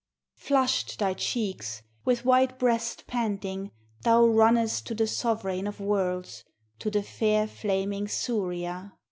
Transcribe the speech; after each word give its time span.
Flushed 0.37 0.97
thy 0.97 1.13
cheeks, 1.13 1.83
with 2.05 2.25
white 2.25 2.57
breast 2.57 3.05
panting, 3.05 3.69
thou 4.01 4.25
runnest 4.25 4.87
To 4.87 4.95
the 4.95 5.05
sovereign 5.05 5.67
of 5.67 5.79
worlds, 5.79 6.43
to 6.79 6.89
the 6.89 7.03
fair 7.03 7.45
flaming 7.45 8.07
Suria. 8.07 8.93